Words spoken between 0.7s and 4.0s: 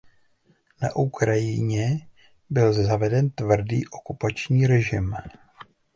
Na Ukrajině byl zaveden tvrdý